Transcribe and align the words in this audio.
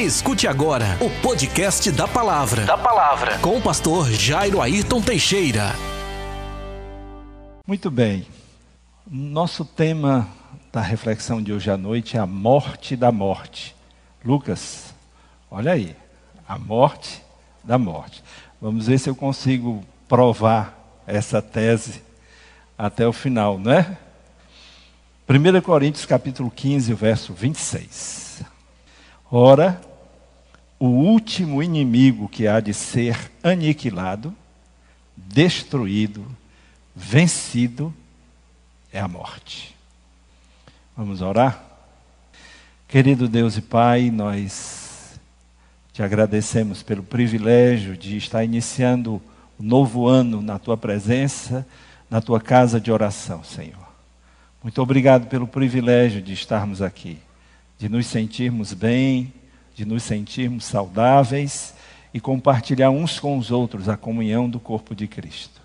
Escute 0.00 0.48
agora 0.48 0.96
o 0.98 1.10
podcast 1.20 1.92
da 1.92 2.08
palavra. 2.08 2.64
Da 2.64 2.78
palavra. 2.78 3.38
Com 3.40 3.58
o 3.58 3.60
pastor 3.60 4.10
Jairo 4.10 4.62
Ayrton 4.62 5.02
Teixeira. 5.02 5.74
Muito 7.66 7.90
bem. 7.90 8.26
Nosso 9.06 9.62
tema 9.62 10.26
da 10.72 10.80
reflexão 10.80 11.42
de 11.42 11.52
hoje 11.52 11.70
à 11.70 11.76
noite 11.76 12.16
é 12.16 12.20
a 12.20 12.24
morte 12.24 12.96
da 12.96 13.12
morte. 13.12 13.76
Lucas, 14.24 14.94
olha 15.50 15.72
aí. 15.72 15.94
A 16.48 16.58
morte 16.58 17.22
da 17.62 17.76
morte. 17.76 18.24
Vamos 18.58 18.86
ver 18.86 18.98
se 18.98 19.10
eu 19.10 19.14
consigo 19.14 19.84
provar 20.08 21.02
essa 21.06 21.42
tese 21.42 22.02
até 22.78 23.06
o 23.06 23.12
final, 23.12 23.58
não 23.58 23.72
é? 23.72 23.98
1 25.28 25.60
Coríntios 25.60 26.06
capítulo 26.06 26.50
15, 26.50 26.94
verso 26.94 27.34
26. 27.34 28.42
Ora, 29.30 29.89
o 30.80 30.86
último 30.86 31.62
inimigo 31.62 32.26
que 32.26 32.48
há 32.48 32.58
de 32.58 32.72
ser 32.72 33.30
aniquilado, 33.42 34.34
destruído, 35.14 36.26
vencido, 36.96 37.92
é 38.90 38.98
a 38.98 39.06
morte. 39.06 39.76
Vamos 40.96 41.20
orar? 41.20 41.62
Querido 42.88 43.28
Deus 43.28 43.58
e 43.58 43.60
Pai, 43.60 44.10
nós 44.10 45.20
te 45.92 46.02
agradecemos 46.02 46.82
pelo 46.82 47.02
privilégio 47.02 47.94
de 47.94 48.16
estar 48.16 48.42
iniciando 48.42 49.20
o 49.58 49.62
novo 49.62 50.08
ano 50.08 50.40
na 50.40 50.58
tua 50.58 50.78
presença, 50.78 51.66
na 52.08 52.22
tua 52.22 52.40
casa 52.40 52.80
de 52.80 52.90
oração, 52.90 53.44
Senhor. 53.44 53.86
Muito 54.62 54.80
obrigado 54.80 55.28
pelo 55.28 55.46
privilégio 55.46 56.22
de 56.22 56.32
estarmos 56.32 56.80
aqui, 56.80 57.18
de 57.78 57.86
nos 57.86 58.06
sentirmos 58.06 58.72
bem, 58.72 59.30
de 59.80 59.86
nos 59.86 60.02
sentirmos 60.02 60.66
saudáveis 60.66 61.72
e 62.12 62.20
compartilhar 62.20 62.90
uns 62.90 63.18
com 63.18 63.38
os 63.38 63.50
outros 63.50 63.88
a 63.88 63.96
comunhão 63.96 64.46
do 64.46 64.60
corpo 64.60 64.94
de 64.94 65.08
Cristo. 65.08 65.58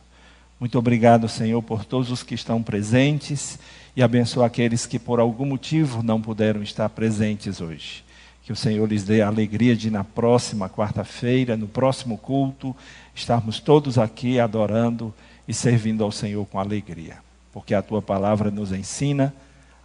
Muito 0.57 0.80
obrigado, 0.80 1.27
Senhor, 1.27 1.61
por 1.61 1.83
todos 1.83 2.09
os 2.09 2.23
que 2.23 2.33
estão 2.33 2.63
presentes 2.63 3.59
e 3.94 4.02
abençoa 4.02 4.45
aqueles 4.45 4.85
que 4.85 4.97
por 4.97 5.19
algum 5.19 5.45
motivo 5.45 6.02
não 6.02 6.22
puderam 6.22 6.63
estar 6.63 6.88
presentes 6.88 7.59
hoje. 7.59 8.05
Que 8.41 8.53
o 8.53 8.55
Senhor 8.55 8.88
lhes 8.88 9.03
dê 9.03 9.22
a 9.22 9.27
alegria 9.27 9.75
de, 9.75 9.91
na 9.91 10.05
próxima 10.05 10.69
quarta-feira, 10.69 11.57
no 11.57 11.67
próximo 11.67 12.17
culto, 12.17 12.73
estarmos 13.13 13.59
todos 13.59 13.97
aqui 13.97 14.39
adorando 14.39 15.13
e 15.45 15.53
servindo 15.53 16.05
ao 16.05 16.11
Senhor 16.11 16.45
com 16.45 16.57
alegria. 16.57 17.17
Porque 17.52 17.73
a 17.73 17.81
tua 17.81 18.02
palavra 18.02 18.50
nos 18.50 18.72
ensina: 18.72 19.35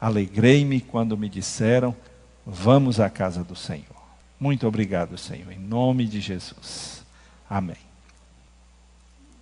alegrei-me 0.01 0.81
quando 0.81 1.19
me 1.19 1.29
disseram, 1.29 1.97
vamos 2.47 3.01
à 3.01 3.11
casa 3.11 3.43
do 3.43 3.57
Senhor. 3.57 4.00
Muito 4.41 4.67
obrigado, 4.67 5.19
Senhor, 5.19 5.53
em 5.53 5.59
nome 5.59 6.07
de 6.07 6.19
Jesus. 6.19 7.05
Amém. 7.49 7.77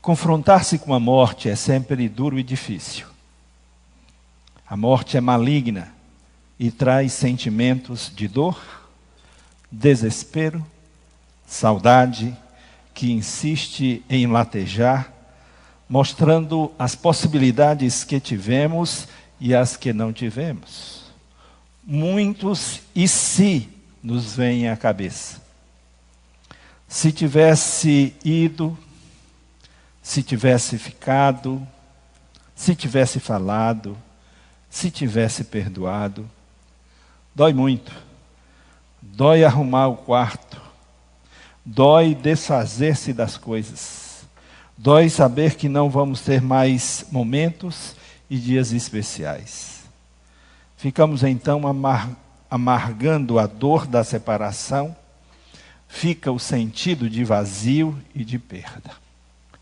Confrontar-se 0.03 0.77
com 0.77 0.93
a 0.93 0.99
morte 0.99 1.49
é 1.49 1.55
sempre 1.55 2.09
duro 2.09 2.37
e 2.37 2.43
difícil. 2.43 3.07
A 4.69 4.77
morte 4.77 5.17
é 5.17 5.21
maligna 5.21 5.95
e 6.59 6.73
traz 6.73 7.13
sentimentos 7.13 8.11
de 8.13 8.27
dor, 8.27 8.61
desespero, 9.71 10.67
saudade, 11.47 12.37
que 12.93 13.13
insiste 13.13 14.03
em 14.11 14.27
latejar, 14.27 15.13
mostrando 15.89 16.73
as 16.77 16.97
possibilidades 16.97 18.03
que 18.03 18.19
tivemos 18.19 19.07
e 19.39 19.55
as 19.55 19.77
que 19.77 19.93
não 19.93 20.13
tivemos. 20.13 21.05
Muitos 21.85 22.81
e 22.97 23.07
se 23.07 23.78
nos 24.03 24.35
vem 24.35 24.69
à 24.69 24.77
cabeça. 24.77 25.41
Se 26.87 27.13
tivesse 27.13 28.15
ido, 28.25 28.77
se 30.03 30.23
tivesse 30.23 30.79
ficado, 30.79 31.67
se 32.55 32.75
tivesse 32.75 33.21
falado, 33.21 33.97
se 34.71 34.91
tivesse 34.91 35.45
perdoado, 35.45 36.29
dói 37.35 37.53
muito. 37.53 37.93
Dói 39.01 39.45
arrumar 39.45 39.89
o 39.89 39.97
quarto, 39.97 40.61
dói 41.65 42.15
desfazer-se 42.15 43.13
das 43.13 43.37
coisas, 43.37 44.27
dói 44.77 45.09
saber 45.09 45.55
que 45.55 45.69
não 45.69 45.89
vamos 45.89 46.21
ter 46.21 46.41
mais 46.43 47.07
momentos 47.11 47.97
e 48.29 48.39
dias 48.39 48.73
especiais. 48.73 49.83
Ficamos 50.77 51.23
então 51.23 51.67
amar 51.67 52.11
amargando 52.51 53.39
a 53.39 53.47
dor 53.47 53.87
da 53.87 54.03
separação, 54.03 54.97
fica 55.89 56.31
o 56.31 56.39
sentido 56.39 57.09
de 57.09 57.25
vazio 57.25 57.99
e 58.15 58.25
de 58.25 58.39
perda. 58.39 58.91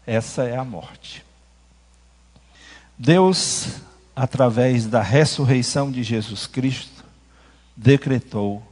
Essa 0.07 0.45
é 0.45 0.57
a 0.57 0.65
morte. 0.65 1.25
Deus, 2.99 3.81
através 4.15 4.87
da 4.87 5.03
ressurreição 5.03 5.91
de 5.91 6.03
Jesus 6.03 6.47
Cristo, 6.47 7.05
decretou 7.77 8.63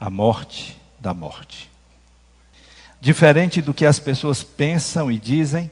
a 0.00 0.08
morte 0.08 0.76
da 0.98 1.12
morte. 1.12 1.68
Diferente 3.00 3.60
do 3.60 3.74
que 3.74 3.84
as 3.84 3.98
pessoas 3.98 4.42
pensam 4.42 5.10
e 5.10 5.18
dizem, 5.18 5.70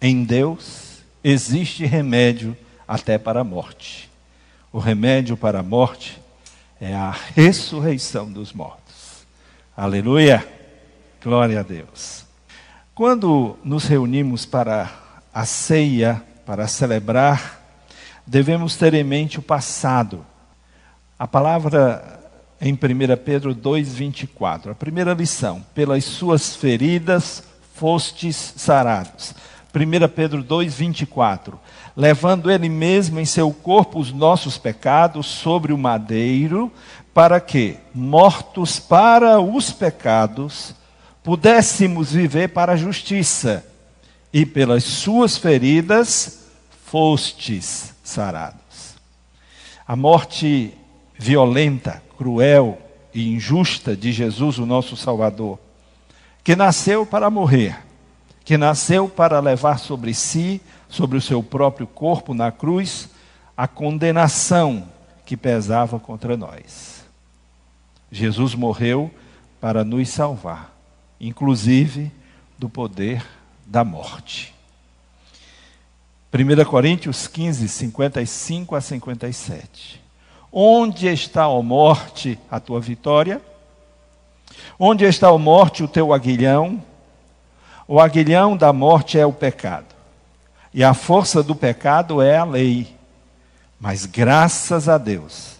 em 0.00 0.24
Deus 0.24 1.02
existe 1.22 1.84
remédio 1.84 2.56
até 2.86 3.18
para 3.18 3.40
a 3.40 3.44
morte. 3.44 4.08
O 4.72 4.78
remédio 4.78 5.36
para 5.36 5.60
a 5.60 5.62
morte 5.62 6.20
é 6.80 6.94
a 6.94 7.10
ressurreição 7.34 8.30
dos 8.30 8.52
mortos. 8.52 9.26
Aleluia! 9.76 10.46
Glória 11.22 11.60
a 11.60 11.62
Deus. 11.62 12.24
Quando 12.94 13.58
nos 13.64 13.84
reunimos 13.84 14.46
para 14.46 14.90
a 15.34 15.44
ceia, 15.44 16.22
para 16.46 16.66
celebrar, 16.68 17.60
devemos 18.26 18.76
ter 18.76 18.94
em 18.94 19.04
mente 19.04 19.38
o 19.38 19.42
passado. 19.42 20.24
A 21.18 21.26
palavra 21.26 22.20
em 22.60 22.72
1 22.72 22.78
Pedro 23.24 23.54
2,24, 23.54 24.70
a 24.70 24.74
primeira 24.74 25.12
lição: 25.14 25.64
pelas 25.74 26.04
suas 26.04 26.56
feridas 26.56 27.42
fostes 27.74 28.54
sarados. 28.56 29.34
1 29.74 30.08
Pedro 30.08 30.42
2,24. 30.42 31.54
Levando 31.98 32.48
ele 32.48 32.68
mesmo 32.68 33.18
em 33.18 33.24
seu 33.24 33.52
corpo 33.52 33.98
os 33.98 34.12
nossos 34.12 34.56
pecados 34.56 35.26
sobre 35.26 35.72
o 35.72 35.76
madeiro, 35.76 36.72
para 37.12 37.40
que, 37.40 37.76
mortos 37.92 38.78
para 38.78 39.40
os 39.40 39.72
pecados, 39.72 40.76
pudéssemos 41.24 42.12
viver 42.12 42.50
para 42.50 42.74
a 42.74 42.76
justiça, 42.76 43.66
e 44.32 44.46
pelas 44.46 44.84
suas 44.84 45.36
feridas 45.36 46.46
fostes 46.86 47.92
sarados. 48.04 48.94
A 49.84 49.96
morte 49.96 50.72
violenta, 51.18 52.00
cruel 52.16 52.78
e 53.12 53.28
injusta 53.28 53.96
de 53.96 54.12
Jesus, 54.12 54.56
o 54.58 54.66
nosso 54.66 54.96
Salvador, 54.96 55.58
que 56.44 56.54
nasceu 56.54 57.04
para 57.04 57.28
morrer 57.28 57.88
que 58.48 58.56
nasceu 58.56 59.10
para 59.10 59.40
levar 59.40 59.78
sobre 59.78 60.14
si, 60.14 60.58
sobre 60.88 61.18
o 61.18 61.20
seu 61.20 61.42
próprio 61.42 61.86
corpo 61.86 62.34
na 62.34 62.50
cruz, 62.50 63.10
a 63.56 63.66
condenação 63.68 64.88
que 65.26 65.36
pesava 65.36 65.98
contra 65.98 66.36
nós. 66.36 67.04
Jesus 68.10 68.54
morreu 68.54 69.10
para 69.60 69.84
nos 69.84 70.08
salvar, 70.08 70.74
inclusive 71.20 72.10
do 72.58 72.68
poder 72.68 73.24
da 73.66 73.84
morte. 73.84 74.54
1 76.32 76.64
Coríntios 76.64 77.26
15, 77.26 77.68
55 77.68 78.74
a 78.74 78.80
57. 78.80 80.02
Onde 80.52 81.06
está, 81.08 81.44
a 81.44 81.62
morte, 81.62 82.38
a 82.50 82.58
tua 82.58 82.80
vitória? 82.80 83.40
Onde 84.78 85.04
está, 85.04 85.28
a 85.28 85.38
morte, 85.38 85.82
o 85.82 85.88
teu 85.88 86.12
aguilhão? 86.12 86.82
O 87.86 88.00
aguilhão 88.00 88.56
da 88.56 88.72
morte 88.72 89.18
é 89.18 89.26
o 89.26 89.32
pecado. 89.32 89.97
E 90.72 90.84
a 90.84 90.94
força 90.94 91.42
do 91.42 91.54
pecado 91.54 92.20
é 92.20 92.36
a 92.36 92.44
lei. 92.44 92.94
Mas 93.80 94.06
graças 94.06 94.88
a 94.88 94.98
Deus, 94.98 95.56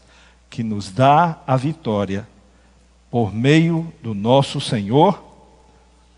que 0.50 0.62
nos 0.62 0.90
dá 0.90 1.38
a 1.46 1.56
vitória 1.56 2.26
por 3.10 3.32
meio 3.32 3.92
do 4.02 4.14
nosso 4.14 4.60
Senhor 4.60 5.22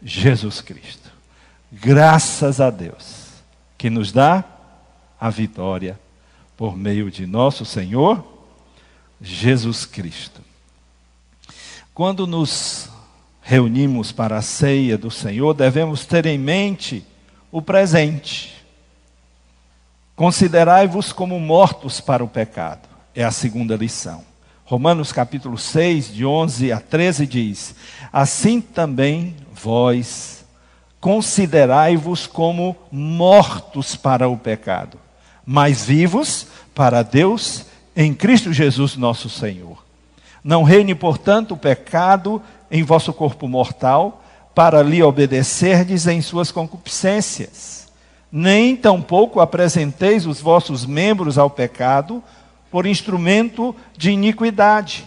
Jesus 0.02 0.60
Cristo. 0.60 1.10
Graças 1.70 2.60
a 2.60 2.70
Deus, 2.70 3.26
que 3.78 3.90
nos 3.90 4.12
dá 4.12 4.44
a 5.20 5.30
vitória 5.30 5.98
por 6.56 6.76
meio 6.76 7.10
de 7.10 7.26
nosso 7.26 7.64
Senhor 7.64 8.24
Jesus 9.20 9.84
Cristo. 9.84 10.40
Quando 11.94 12.26
nos 12.26 12.88
reunimos 13.42 14.10
para 14.10 14.38
a 14.38 14.42
ceia 14.42 14.96
do 14.96 15.10
Senhor, 15.10 15.54
devemos 15.54 16.06
ter 16.06 16.26
em 16.26 16.38
mente 16.38 17.04
o 17.52 17.60
presente. 17.60 18.59
Considerai-vos 20.20 21.12
como 21.12 21.40
mortos 21.40 21.98
para 21.98 22.22
o 22.22 22.28
pecado. 22.28 22.86
É 23.14 23.24
a 23.24 23.30
segunda 23.30 23.74
lição. 23.74 24.22
Romanos 24.66 25.12
capítulo 25.12 25.56
6, 25.56 26.12
de 26.12 26.26
11 26.26 26.72
a 26.72 26.78
13 26.78 27.26
diz: 27.26 27.74
Assim 28.12 28.60
também 28.60 29.34
vós 29.50 30.44
considerai-vos 31.00 32.26
como 32.26 32.76
mortos 32.92 33.96
para 33.96 34.28
o 34.28 34.36
pecado, 34.36 34.98
mas 35.46 35.86
vivos 35.86 36.48
para 36.74 37.02
Deus 37.02 37.64
em 37.96 38.12
Cristo 38.12 38.52
Jesus 38.52 38.98
nosso 38.98 39.30
Senhor. 39.30 39.82
Não 40.44 40.64
reine, 40.64 40.94
portanto, 40.94 41.54
o 41.54 41.56
pecado 41.56 42.42
em 42.70 42.82
vosso 42.82 43.14
corpo 43.14 43.48
mortal, 43.48 44.22
para 44.54 44.82
lhe 44.82 45.02
obedecerdes 45.02 46.06
em 46.06 46.20
suas 46.20 46.52
concupiscências. 46.52 47.79
Nem 48.30 48.76
tampouco 48.76 49.40
apresenteis 49.40 50.26
os 50.26 50.40
vossos 50.40 50.86
membros 50.86 51.36
ao 51.36 51.50
pecado 51.50 52.22
por 52.70 52.86
instrumento 52.86 53.74
de 53.96 54.10
iniquidade, 54.10 55.04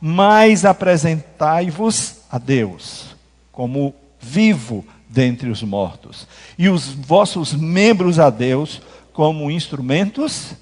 mas 0.00 0.64
apresentai-vos 0.64 2.16
a 2.30 2.38
Deus 2.38 3.16
como 3.50 3.94
vivo 4.20 4.84
dentre 5.08 5.48
os 5.48 5.62
mortos, 5.62 6.28
e 6.58 6.68
os 6.68 6.86
vossos 6.88 7.54
membros 7.54 8.18
a 8.18 8.30
Deus 8.30 8.80
como 9.12 9.50
instrumentos 9.50 10.52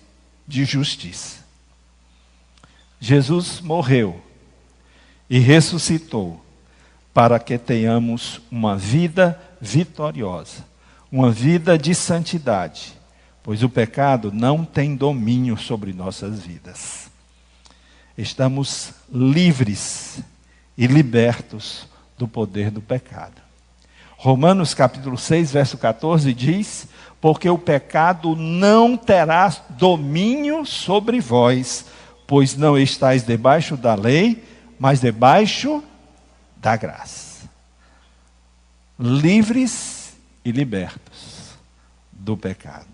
de 0.46 0.64
justiça. 0.64 1.44
Jesus 3.00 3.60
morreu 3.60 4.20
e 5.28 5.38
ressuscitou 5.38 6.40
para 7.12 7.38
que 7.38 7.58
tenhamos 7.58 8.40
uma 8.50 8.76
vida 8.76 9.40
vitoriosa, 9.60 10.64
uma 11.16 11.30
vida 11.30 11.78
de 11.78 11.94
santidade, 11.94 12.92
pois 13.42 13.62
o 13.62 13.70
pecado 13.70 14.30
não 14.30 14.66
tem 14.66 14.94
domínio 14.94 15.56
sobre 15.56 15.94
nossas 15.94 16.40
vidas. 16.40 17.10
Estamos 18.18 18.92
livres 19.10 20.20
e 20.76 20.86
libertos 20.86 21.88
do 22.18 22.28
poder 22.28 22.70
do 22.70 22.82
pecado. 22.82 23.40
Romanos 24.18 24.74
capítulo 24.74 25.16
6, 25.16 25.52
verso 25.52 25.78
14 25.78 26.34
diz: 26.34 26.86
Porque 27.18 27.48
o 27.48 27.56
pecado 27.56 28.36
não 28.36 28.94
terá 28.94 29.48
domínio 29.70 30.66
sobre 30.66 31.18
vós, 31.18 31.86
pois 32.26 32.54
não 32.54 32.76
estáis 32.76 33.22
debaixo 33.22 33.74
da 33.74 33.94
lei, 33.94 34.44
mas 34.78 35.00
debaixo 35.00 35.82
da 36.58 36.76
graça. 36.76 37.48
Livres 38.98 40.14
e 40.44 40.52
libertos 40.52 41.05
do 42.26 42.36
pecado. 42.36 42.88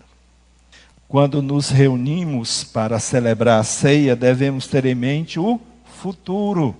Quando 1.07 1.41
nos 1.41 1.69
reunimos 1.69 2.63
para 2.63 2.99
celebrar 2.99 3.59
a 3.59 3.63
ceia, 3.63 4.15
devemos 4.15 4.67
ter 4.67 4.85
em 4.85 4.93
mente 4.93 5.39
o 5.39 5.59
futuro. 5.83 6.75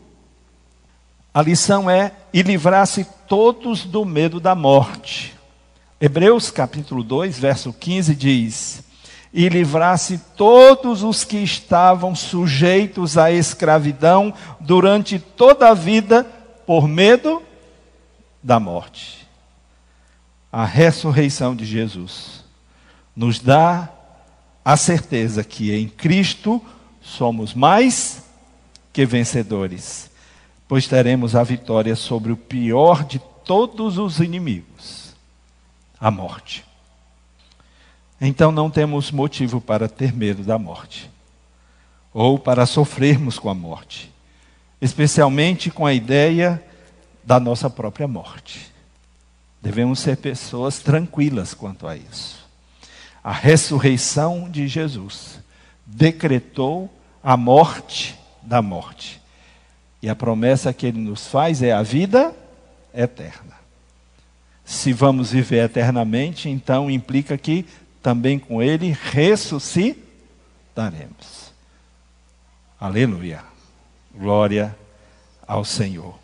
A 1.33 1.41
lição 1.41 1.89
é: 1.89 2.11
e 2.31 2.43
livrar-se 2.43 3.05
todos 3.27 3.85
do 3.85 4.05
medo 4.05 4.39
da 4.39 4.53
morte. 4.53 5.33
Hebreus 5.99 6.51
capítulo 6.51 7.03
2, 7.03 7.39
verso 7.39 7.73
15 7.73 8.15
diz: 8.15 8.83
E 9.33 9.49
livrasse 9.49 10.19
todos 10.37 11.01
os 11.01 11.23
que 11.23 11.37
estavam 11.37 12.13
sujeitos 12.13 13.17
à 13.17 13.31
escravidão 13.31 14.31
durante 14.59 15.17
toda 15.17 15.69
a 15.69 15.73
vida, 15.73 16.23
por 16.67 16.87
medo 16.87 17.41
da 18.43 18.59
morte. 18.59 19.27
A 20.51 20.65
ressurreição 20.65 21.55
de 21.55 21.65
Jesus 21.65 22.42
nos 23.15 23.39
dá 23.39 23.89
a 24.63 24.77
certeza 24.77 25.43
que 25.43 25.73
em 25.73 25.87
Cristo 25.87 26.61
somos 27.01 27.53
mais 27.53 28.23
que 28.91 29.05
vencedores 29.05 30.11
pois 30.73 30.87
teremos 30.87 31.35
a 31.35 31.43
vitória 31.43 31.95
sobre 31.95 32.31
o 32.31 32.35
pior 32.35 33.03
de 33.03 33.19
todos 33.45 33.99
os 33.99 34.19
inimigos 34.19 35.13
a 35.99 36.09
morte. 36.09 36.65
Então 38.19 38.51
não 38.51 38.71
temos 38.71 39.11
motivo 39.11 39.61
para 39.61 39.87
ter 39.87 40.11
medo 40.11 40.41
da 40.43 40.57
morte, 40.57 41.11
ou 42.13 42.39
para 42.39 42.65
sofrermos 42.65 43.37
com 43.37 43.49
a 43.49 43.53
morte, 43.53 44.11
especialmente 44.81 45.69
com 45.69 45.85
a 45.85 45.93
ideia 45.93 46.59
da 47.23 47.39
nossa 47.39 47.69
própria 47.69 48.07
morte. 48.07 48.71
Devemos 49.61 49.99
ser 49.99 50.17
pessoas 50.17 50.79
tranquilas 50.79 51.53
quanto 51.53 51.87
a 51.87 51.95
isso. 51.95 52.42
A 53.23 53.31
ressurreição 53.31 54.49
de 54.49 54.67
Jesus 54.67 55.39
decretou 55.85 56.93
a 57.23 57.37
morte 57.37 58.19
da 58.41 58.61
morte. 58.61 59.21
E 60.01 60.09
a 60.09 60.15
promessa 60.15 60.73
que 60.73 60.85
ele 60.85 60.99
nos 60.99 61.27
faz 61.27 61.61
é 61.61 61.71
a 61.71 61.81
vida 61.81 62.35
eterna. 62.93 63.53
Se 64.65 64.91
vamos 64.91 65.31
viver 65.31 65.63
eternamente, 65.63 66.49
então 66.49 66.91
implica 66.91 67.37
que 67.37 67.65
também 68.01 68.37
com 68.37 68.61
ele 68.61 68.97
ressuscitaremos. 69.11 71.53
Aleluia. 72.79 73.41
Glória 74.13 74.75
ao 75.47 75.63
Senhor. 75.63 76.19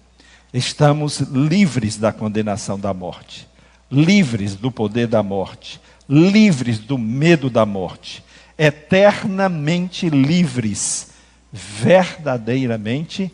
Estamos 0.53 1.19
livres 1.19 1.95
da 1.95 2.11
condenação 2.11 2.77
da 2.77 2.93
morte, 2.93 3.47
livres 3.89 4.55
do 4.55 4.71
poder 4.71 5.07
da 5.07 5.23
morte, 5.23 5.79
livres 6.09 6.79
do 6.79 6.97
medo 6.97 7.49
da 7.49 7.65
morte, 7.65 8.23
eternamente 8.57 10.09
livres, 10.09 11.09
verdadeiramente 11.53 13.31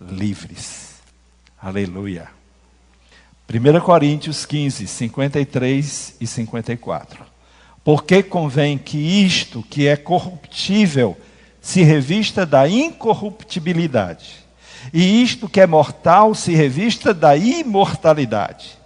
livres. 0.00 0.94
Aleluia. 1.60 2.28
1 3.52 3.80
Coríntios 3.80 4.46
15, 4.46 4.86
53 4.86 6.16
e 6.20 6.26
54. 6.26 7.24
Porque 7.82 8.22
convém 8.22 8.78
que 8.78 8.96
isto 8.96 9.62
que 9.62 9.86
é 9.86 9.96
corruptível 9.96 11.16
se 11.60 11.82
revista 11.82 12.46
da 12.46 12.68
incorruptibilidade, 12.68 14.44
e 14.92 15.22
isto 15.22 15.48
que 15.48 15.60
é 15.60 15.66
mortal 15.66 16.34
se 16.34 16.54
revista 16.54 17.12
da 17.12 17.36
imortalidade. 17.36 18.78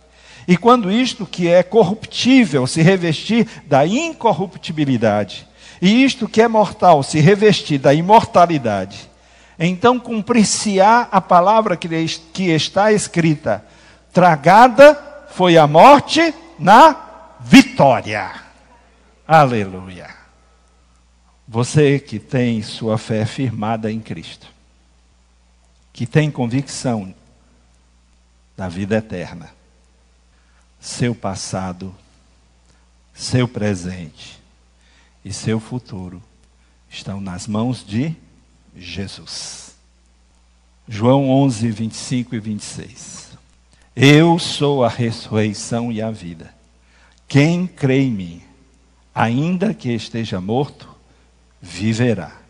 E 0.48 0.56
quando 0.56 0.90
isto 0.90 1.26
que 1.26 1.46
é 1.46 1.62
corruptível 1.62 2.66
se 2.66 2.80
revestir 2.80 3.46
da 3.66 3.86
incorruptibilidade, 3.86 5.46
e 5.80 6.02
isto 6.02 6.26
que 6.26 6.40
é 6.40 6.48
mortal 6.48 7.02
se 7.02 7.20
revestir 7.20 7.78
da 7.78 7.92
imortalidade, 7.92 9.10
então 9.58 10.00
cumprir-se-á 10.00 11.06
a 11.12 11.20
palavra 11.20 11.76
que, 11.76 12.50
está 12.50 12.90
escrita: 12.90 13.62
tragada 14.10 15.26
foi 15.32 15.58
a 15.58 15.66
morte 15.66 16.34
na 16.58 16.96
vitória. 17.40 18.32
Aleluia. 19.26 20.08
Você 21.46 21.98
que 21.98 22.18
tem 22.18 22.62
sua 22.62 22.96
fé 22.96 23.26
firmada 23.26 23.92
em 23.92 24.00
Cristo, 24.00 24.46
que 25.92 26.06
tem 26.06 26.30
convicção 26.30 27.14
da 28.56 28.66
vida 28.66 28.96
eterna, 28.96 29.57
seu 30.80 31.14
passado, 31.14 31.94
seu 33.14 33.48
presente 33.48 34.38
e 35.24 35.32
seu 35.32 35.58
futuro 35.58 36.22
estão 36.88 37.20
nas 37.20 37.46
mãos 37.46 37.84
de 37.84 38.14
Jesus. 38.76 39.76
João 40.88 41.28
11, 41.28 41.70
25 41.70 42.34
e 42.34 42.40
26. 42.40 43.28
Eu 43.94 44.38
sou 44.38 44.84
a 44.84 44.88
ressurreição 44.88 45.92
e 45.92 46.00
a 46.00 46.10
vida. 46.10 46.54
Quem 47.26 47.66
crê 47.66 48.02
em 48.02 48.10
mim, 48.10 48.42
ainda 49.14 49.74
que 49.74 49.92
esteja 49.92 50.40
morto, 50.40 50.88
viverá. 51.60 52.40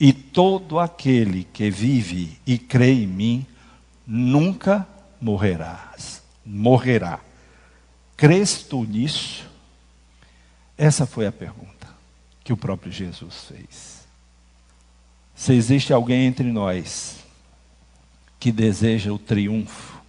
E 0.00 0.12
todo 0.12 0.78
aquele 0.78 1.44
que 1.44 1.70
vive 1.70 2.38
e 2.46 2.56
crê 2.56 2.92
em 2.92 3.06
mim, 3.06 3.46
nunca 4.06 4.86
morrerá. 5.20 5.92
Morrerá. 6.46 7.20
Crês 8.18 8.64
tu 8.64 8.82
nisso? 8.82 9.48
Essa 10.76 11.06
foi 11.06 11.24
a 11.24 11.30
pergunta 11.30 11.86
que 12.42 12.52
o 12.52 12.56
próprio 12.56 12.90
Jesus 12.90 13.44
fez. 13.44 14.08
Se 15.36 15.52
existe 15.52 15.92
alguém 15.92 16.26
entre 16.26 16.50
nós 16.50 17.18
que 18.40 18.50
deseja 18.50 19.12
o 19.12 19.20
triunfo, 19.20 20.02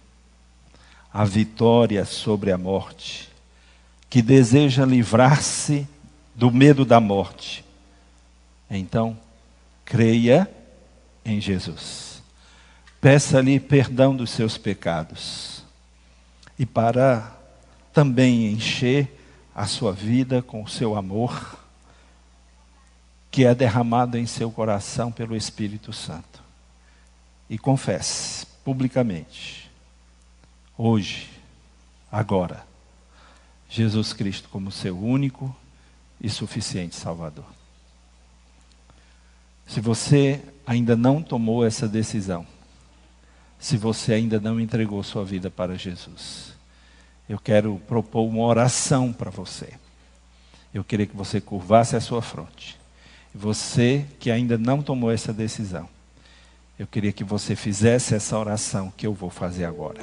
a 1.12 1.24
vitória 1.24 2.04
sobre 2.04 2.50
a 2.50 2.58
morte, 2.58 3.30
que 4.08 4.20
deseja 4.20 4.84
livrar-se 4.84 5.86
do 6.34 6.50
medo 6.50 6.84
da 6.84 6.98
morte, 6.98 7.64
então 8.68 9.16
creia 9.84 10.50
em 11.24 11.40
Jesus. 11.40 12.24
Peça-lhe 13.00 13.60
perdão 13.60 14.16
dos 14.16 14.30
seus 14.30 14.58
pecados. 14.58 15.62
E 16.58 16.66
para 16.66 17.39
também 17.92 18.52
encher 18.52 19.08
a 19.54 19.66
sua 19.66 19.92
vida 19.92 20.42
com 20.42 20.62
o 20.62 20.68
seu 20.68 20.96
amor, 20.96 21.58
que 23.30 23.44
é 23.44 23.54
derramado 23.54 24.16
em 24.16 24.26
seu 24.26 24.50
coração 24.50 25.10
pelo 25.12 25.36
Espírito 25.36 25.92
Santo. 25.92 26.42
E 27.48 27.58
confesse 27.58 28.46
publicamente, 28.64 29.70
hoje, 30.76 31.30
agora, 32.10 32.64
Jesus 33.68 34.12
Cristo 34.12 34.48
como 34.48 34.70
seu 34.70 34.98
único 34.98 35.54
e 36.20 36.28
suficiente 36.28 36.96
Salvador. 36.96 37.46
Se 39.66 39.80
você 39.80 40.42
ainda 40.66 40.96
não 40.96 41.22
tomou 41.22 41.64
essa 41.64 41.88
decisão, 41.88 42.46
se 43.58 43.76
você 43.76 44.14
ainda 44.14 44.40
não 44.40 44.58
entregou 44.58 45.02
sua 45.02 45.24
vida 45.24 45.50
para 45.50 45.76
Jesus, 45.76 46.54
eu 47.30 47.38
quero 47.38 47.80
propor 47.86 48.22
uma 48.22 48.44
oração 48.44 49.12
para 49.12 49.30
você. 49.30 49.68
Eu 50.74 50.82
queria 50.82 51.06
que 51.06 51.16
você 51.16 51.40
curvasse 51.40 51.94
a 51.94 52.00
sua 52.00 52.20
fronte. 52.20 52.76
Você 53.32 54.04
que 54.18 54.32
ainda 54.32 54.58
não 54.58 54.82
tomou 54.82 55.12
essa 55.12 55.32
decisão, 55.32 55.88
eu 56.76 56.88
queria 56.88 57.12
que 57.12 57.22
você 57.22 57.54
fizesse 57.54 58.16
essa 58.16 58.36
oração 58.36 58.92
que 58.96 59.06
eu 59.06 59.14
vou 59.14 59.30
fazer 59.30 59.64
agora. 59.64 60.00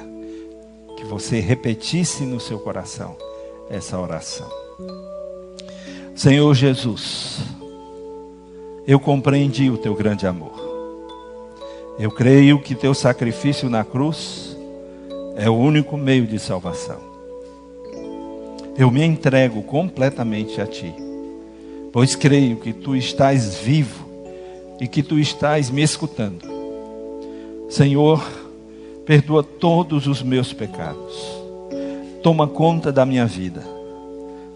Que 0.96 1.04
você 1.04 1.38
repetisse 1.38 2.24
no 2.24 2.40
seu 2.40 2.58
coração 2.60 3.14
essa 3.68 4.00
oração. 4.00 4.50
Senhor 6.16 6.54
Jesus, 6.54 7.40
eu 8.86 8.98
compreendi 8.98 9.68
o 9.68 9.76
teu 9.76 9.94
grande 9.94 10.26
amor. 10.26 10.58
Eu 11.98 12.10
creio 12.10 12.58
que 12.58 12.74
teu 12.74 12.94
sacrifício 12.94 13.68
na 13.68 13.84
cruz 13.84 14.56
é 15.36 15.50
o 15.50 15.54
único 15.54 15.94
meio 15.98 16.26
de 16.26 16.38
salvação. 16.38 17.07
Eu 18.78 18.92
me 18.92 19.04
entrego 19.04 19.60
completamente 19.60 20.60
a 20.60 20.66
ti, 20.66 20.94
pois 21.92 22.14
creio 22.14 22.58
que 22.58 22.72
tu 22.72 22.94
estás 22.94 23.56
vivo 23.56 24.06
e 24.80 24.86
que 24.86 25.02
tu 25.02 25.18
estás 25.18 25.68
me 25.68 25.82
escutando. 25.82 26.46
Senhor, 27.68 28.24
perdoa 29.04 29.42
todos 29.42 30.06
os 30.06 30.22
meus 30.22 30.52
pecados. 30.52 31.40
Toma 32.22 32.46
conta 32.46 32.92
da 32.92 33.04
minha 33.04 33.26
vida. 33.26 33.64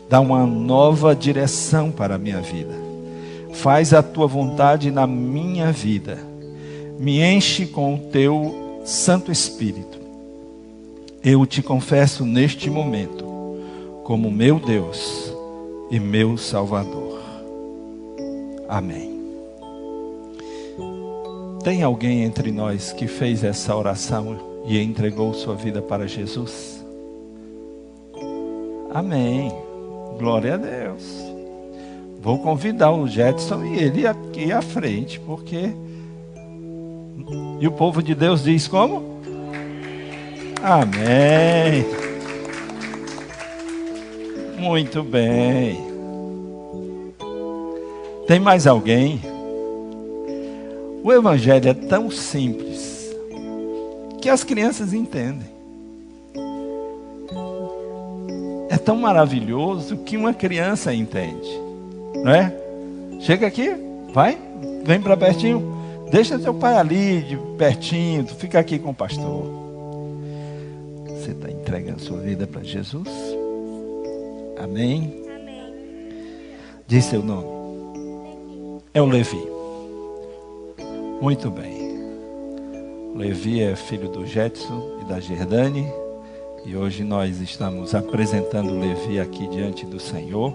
Dá 0.08 0.20
uma 0.20 0.46
nova 0.46 1.16
direção 1.16 1.90
para 1.90 2.14
a 2.14 2.18
minha 2.18 2.40
vida. 2.40 2.74
Faz 3.50 3.92
a 3.92 4.04
tua 4.04 4.28
vontade 4.28 4.92
na 4.92 5.04
minha 5.04 5.72
vida. 5.72 6.16
Me 6.96 7.20
enche 7.20 7.66
com 7.66 7.96
o 7.96 7.98
teu 7.98 8.82
Santo 8.84 9.32
Espírito. 9.32 9.98
Eu 11.24 11.44
te 11.44 11.60
confesso 11.60 12.24
neste 12.24 12.70
momento 12.70 13.31
como 14.12 14.30
meu 14.30 14.60
Deus 14.60 15.32
e 15.90 15.98
meu 15.98 16.36
Salvador. 16.36 17.18
Amém. 18.68 19.10
Tem 21.64 21.82
alguém 21.82 22.22
entre 22.22 22.52
nós 22.52 22.92
que 22.92 23.06
fez 23.06 23.42
essa 23.42 23.74
oração 23.74 24.36
e 24.66 24.78
entregou 24.78 25.32
sua 25.32 25.54
vida 25.54 25.80
para 25.80 26.06
Jesus? 26.06 26.84
Amém. 28.92 29.50
Glória 30.18 30.56
a 30.56 30.58
Deus. 30.58 31.02
Vou 32.20 32.38
convidar 32.38 32.90
o 32.90 33.08
Jetson 33.08 33.64
e 33.64 33.78
ele 33.78 34.06
aqui 34.06 34.52
à 34.52 34.60
frente, 34.60 35.18
porque. 35.20 35.72
E 37.58 37.66
o 37.66 37.72
povo 37.72 38.02
de 38.02 38.14
Deus 38.14 38.44
diz 38.44 38.68
como? 38.68 39.22
Amém. 40.62 42.01
Muito 44.62 45.02
bem. 45.02 45.76
Tem 48.28 48.38
mais 48.38 48.64
alguém? 48.64 49.20
O 51.02 51.12
Evangelho 51.12 51.68
é 51.68 51.74
tão 51.74 52.12
simples 52.12 53.12
que 54.20 54.28
as 54.28 54.44
crianças 54.44 54.94
entendem. 54.94 55.50
é 58.70 58.78
tão 58.78 58.96
maravilhoso 58.96 59.98
que 59.98 60.16
uma 60.16 60.32
criança 60.32 60.94
entende, 60.94 61.50
não 62.24 62.32
é? 62.32 62.56
Chega 63.20 63.46
aqui, 63.46 63.70
vai, 64.14 64.38
vem 64.82 64.98
para 64.98 65.14
pertinho, 65.14 65.62
deixa 66.10 66.38
teu 66.38 66.54
pai 66.54 66.76
ali 66.76 67.20
de 67.20 67.36
pertinho, 67.58 68.24
tu 68.24 68.34
fica 68.34 68.58
aqui 68.58 68.78
com 68.78 68.88
o 68.90 68.94
pastor. 68.94 69.44
Você 71.06 71.32
está 71.32 71.50
entregando 71.50 72.00
sua 72.00 72.18
vida 72.20 72.46
para 72.46 72.62
Jesus? 72.62 73.41
Amém? 74.62 75.24
Amém. 75.26 75.74
Diz 76.86 77.06
seu 77.06 77.20
nome. 77.20 77.48
É 78.94 79.02
o 79.02 79.06
Levi. 79.06 79.42
Muito 81.20 81.50
bem. 81.50 81.82
Levi 83.16 83.60
é 83.60 83.74
filho 83.74 84.08
do 84.08 84.24
Jetson 84.24 85.00
e 85.02 85.08
da 85.08 85.18
Gerdane. 85.18 85.84
E 86.64 86.76
hoje 86.76 87.02
nós 87.02 87.40
estamos 87.40 87.92
apresentando 87.92 88.78
Levi 88.78 89.18
aqui 89.18 89.48
diante 89.48 89.84
do 89.84 89.98
Senhor, 89.98 90.54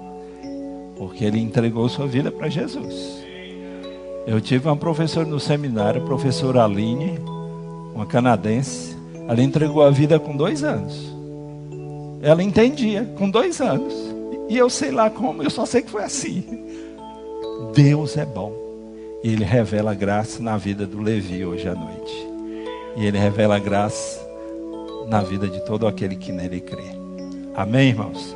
porque 0.95 1.25
ele 1.25 1.41
entregou 1.41 1.89
sua 1.89 2.07
vida 2.07 2.31
para 2.31 2.47
Jesus. 2.47 3.21
Eu 4.25 4.39
tive 4.39 4.69
uma 4.69 4.77
professora 4.77 5.27
no 5.27 5.39
seminário, 5.39 6.01
a 6.01 6.05
professora 6.05 6.63
Aline, 6.63 7.19
uma 7.93 8.05
canadense. 8.05 8.95
Ela 9.27 9.41
entregou 9.41 9.83
a 9.83 9.91
vida 9.91 10.17
com 10.17 10.37
dois 10.37 10.63
anos. 10.63 11.16
Ela 12.21 12.43
entendia, 12.43 13.05
com 13.17 13.29
dois 13.29 13.61
anos. 13.61 13.93
E 14.49 14.57
eu 14.57 14.69
sei 14.69 14.91
lá 14.91 15.09
como, 15.09 15.43
eu 15.43 15.49
só 15.49 15.65
sei 15.65 15.81
que 15.81 15.91
foi 15.91 16.03
assim. 16.03 16.43
Deus 17.73 18.17
é 18.17 18.25
bom. 18.25 18.53
E 19.23 19.33
Ele 19.33 19.43
revela 19.43 19.93
graça 19.93 20.41
na 20.41 20.57
vida 20.57 20.85
do 20.85 21.01
Levi 21.01 21.45
hoje 21.45 21.67
à 21.67 21.75
noite. 21.75 22.27
E 22.95 23.05
Ele 23.05 23.17
revela 23.17 23.59
graça 23.59 24.25
na 25.07 25.21
vida 25.21 25.47
de 25.47 25.59
todo 25.65 25.87
aquele 25.87 26.15
que 26.15 26.31
nele 26.31 26.61
crê. 26.61 26.83
Amém, 27.55 27.89
irmãos? 27.89 28.35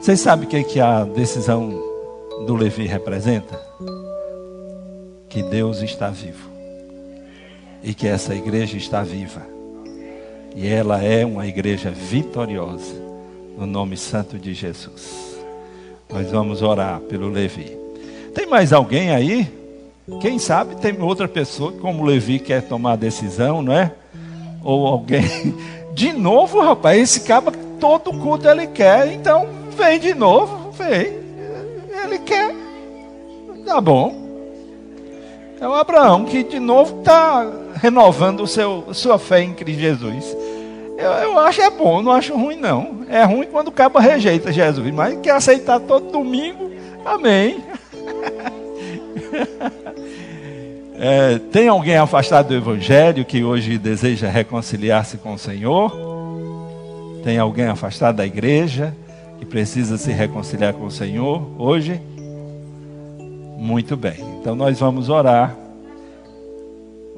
Vocês 0.00 0.20
sabem 0.20 0.46
o 0.46 0.48
que, 0.48 0.56
é 0.56 0.62
que 0.62 0.80
a 0.80 1.04
decisão 1.04 1.70
do 2.46 2.54
Levi 2.54 2.86
representa? 2.86 3.58
Que 5.28 5.42
Deus 5.42 5.80
está 5.82 6.10
vivo. 6.10 6.50
E 7.82 7.94
que 7.94 8.06
essa 8.06 8.34
igreja 8.34 8.76
está 8.76 9.02
viva. 9.02 9.53
E 10.54 10.68
ela 10.68 11.02
é 11.02 11.26
uma 11.26 11.46
igreja 11.46 11.90
vitoriosa. 11.90 12.94
No 13.56 13.66
nome 13.66 13.96
santo 13.96 14.38
de 14.38 14.52
Jesus. 14.52 15.36
Nós 16.10 16.30
vamos 16.30 16.62
orar 16.62 17.00
pelo 17.00 17.28
Levi. 17.28 17.76
Tem 18.34 18.46
mais 18.46 18.72
alguém 18.72 19.10
aí? 19.10 19.48
Quem 20.20 20.38
sabe 20.38 20.76
tem 20.76 21.00
outra 21.00 21.26
pessoa, 21.26 21.72
como 21.72 22.02
o 22.02 22.06
Levi 22.06 22.38
quer 22.38 22.62
tomar 22.62 22.92
a 22.92 22.96
decisão, 22.96 23.62
não 23.62 23.72
é? 23.72 23.92
Ou 24.62 24.86
alguém 24.86 25.24
de 25.94 26.12
novo, 26.12 26.60
rapaz, 26.60 27.00
esse 27.00 27.20
cabo 27.20 27.52
todo 27.80 28.12
culto 28.12 28.48
ele 28.48 28.66
quer, 28.66 29.12
então 29.12 29.48
vem 29.76 29.98
de 29.98 30.14
novo, 30.14 30.70
vem. 30.72 31.24
Ele 32.02 32.18
quer. 32.18 32.54
Tá 33.64 33.80
bom. 33.80 34.24
É 35.60 35.66
o 35.66 35.74
Abraão 35.74 36.24
que 36.24 36.42
de 36.42 36.58
novo 36.58 36.98
está 36.98 37.50
renovando 37.76 38.40
o 38.40 38.46
seu, 38.46 38.92
sua 38.92 39.18
fé 39.18 39.42
em 39.42 39.54
Cristo 39.54 39.80
Jesus. 39.80 40.36
Eu, 40.96 41.10
eu 41.10 41.38
acho 41.38 41.60
é 41.60 41.70
bom, 41.70 42.02
não 42.02 42.12
acho 42.12 42.34
ruim 42.34 42.56
não. 42.56 43.04
É 43.08 43.24
ruim 43.24 43.46
quando 43.46 43.68
o 43.68 43.72
cabo 43.72 43.98
rejeita 43.98 44.52
Jesus, 44.52 44.92
mas 44.92 45.18
quer 45.20 45.32
aceitar 45.32 45.80
todo 45.80 46.10
domingo, 46.10 46.70
amém. 47.04 47.62
É, 50.96 51.40
tem 51.50 51.66
alguém 51.66 51.96
afastado 51.96 52.48
do 52.48 52.54
Evangelho 52.54 53.24
que 53.24 53.42
hoje 53.42 53.78
deseja 53.78 54.28
reconciliar-se 54.28 55.18
com 55.18 55.34
o 55.34 55.38
Senhor? 55.38 55.92
Tem 57.24 57.36
alguém 57.36 57.66
afastado 57.66 58.16
da 58.16 58.24
igreja 58.24 58.94
que 59.38 59.44
precisa 59.44 59.98
se 59.98 60.12
reconciliar 60.12 60.72
com 60.72 60.86
o 60.86 60.90
Senhor 60.90 61.42
hoje? 61.58 62.00
Muito 63.58 63.96
bem, 63.96 64.14
então 64.40 64.54
nós 64.54 64.78
vamos 64.78 65.08
orar. 65.08 65.56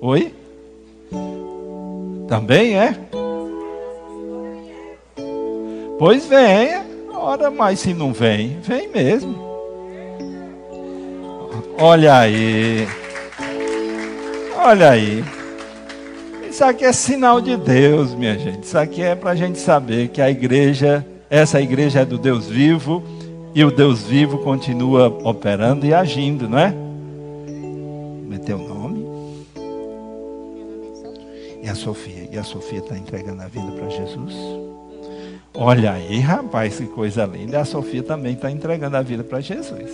Oi? 0.00 0.32
Também 2.28 2.78
é? 2.78 2.94
Pois 5.98 6.26
venha, 6.26 6.84
ora, 7.14 7.50
mas 7.50 7.80
se 7.80 7.94
não 7.94 8.12
vem, 8.12 8.58
vem 8.60 8.88
mesmo. 8.88 9.34
Olha 11.78 12.18
aí. 12.18 12.86
Olha 14.58 14.90
aí. 14.90 15.24
Isso 16.50 16.64
aqui 16.64 16.84
é 16.84 16.92
sinal 16.92 17.40
de 17.40 17.56
Deus, 17.56 18.14
minha 18.14 18.38
gente. 18.38 18.64
Isso 18.64 18.78
aqui 18.78 19.02
é 19.02 19.14
para 19.14 19.30
a 19.30 19.34
gente 19.34 19.58
saber 19.58 20.08
que 20.08 20.20
a 20.20 20.30
igreja, 20.30 21.04
essa 21.30 21.60
igreja 21.60 22.00
é 22.00 22.04
do 22.04 22.18
Deus 22.18 22.46
vivo 22.46 23.02
e 23.54 23.64
o 23.64 23.70
Deus 23.70 24.02
vivo 24.02 24.38
continua 24.38 25.08
operando 25.24 25.86
e 25.86 25.94
agindo, 25.94 26.46
não 26.46 26.58
é? 26.58 26.74
Meteu 28.26 28.58
o 28.58 28.68
nome? 28.68 29.06
E 31.62 31.68
a 31.68 31.74
Sofia? 31.74 32.28
E 32.30 32.38
a 32.38 32.44
Sofia 32.44 32.80
está 32.80 32.98
entregando 32.98 33.42
a 33.42 33.46
vida 33.48 33.70
para 33.72 33.88
Jesus? 33.88 34.65
Olha 35.58 35.92
aí, 35.92 36.20
rapaz, 36.20 36.76
que 36.76 36.86
coisa 36.86 37.24
linda. 37.24 37.60
A 37.60 37.64
Sofia 37.64 38.02
também 38.02 38.34
está 38.34 38.50
entregando 38.50 38.96
a 38.96 39.02
vida 39.02 39.24
para 39.24 39.40
Jesus. 39.40 39.90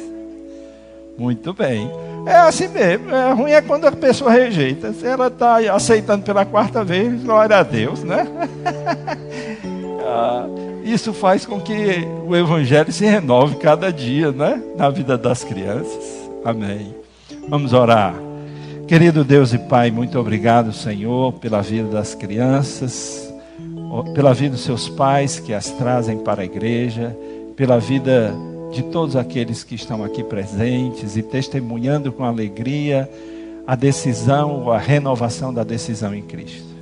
Muito 1.17 1.53
bem. 1.53 1.91
É 2.27 2.37
assim 2.37 2.69
mesmo. 2.69 3.15
É 3.15 3.33
ruim 3.33 3.53
é 3.53 3.61
quando 3.61 3.87
a 3.87 3.93
pessoa 3.93 4.31
rejeita. 4.31 4.93
Se 4.93 5.07
ela 5.07 5.29
está 5.29 5.59
aceitando 5.73 6.25
pela 6.25 6.45
quarta 6.45 6.85
vez, 6.85 7.23
glória 7.23 7.59
a 7.59 7.63
Deus, 7.63 8.03
né? 8.03 8.27
ah, 10.05 10.47
isso 10.85 11.13
faz 11.13 11.47
com 11.47 11.61
que 11.61 12.07
o 12.27 12.35
Evangelho 12.35 12.93
se 12.93 13.05
renove 13.05 13.57
cada 13.57 13.93
dia, 13.93 14.33
né? 14.33 14.61
Na 14.77 14.91
vida 14.91 15.17
das 15.17 15.45
crianças. 15.45 16.29
Amém. 16.45 16.95
Vamos 17.49 17.73
orar. 17.73 18.15
Querido 18.87 19.25
Deus 19.25 19.55
e 19.55 19.59
Pai, 19.59 19.91
muito 19.91 20.19
obrigado, 20.19 20.73
Senhor, 20.73 21.33
pela 21.35 21.63
vida 21.63 21.89
das 21.89 22.15
crianças, 22.15 23.32
pela 24.15 24.33
vida 24.33 24.57
dos 24.57 24.65
seus 24.65 24.89
pais 24.89 25.39
que 25.39 25.53
as 25.53 25.71
trazem 25.71 26.19
para 26.19 26.43
a 26.43 26.45
igreja, 26.45 27.17
pela 27.55 27.79
vida 27.79 28.35
de 28.73 28.83
todos 28.85 29.17
aqueles 29.17 29.63
que 29.63 29.75
estão 29.75 30.03
aqui 30.03 30.25
presentes 30.25 31.17
e 31.17 31.23
testemunhando 31.23 32.11
com 32.11 32.25
alegria 32.25 33.09
a 33.67 33.77
decisão, 33.77 34.71
a 34.71 34.79
renovação 34.79 35.53
da 35.53 35.63
decisão 35.63 36.15
em 36.15 36.23
Cristo. 36.23 36.73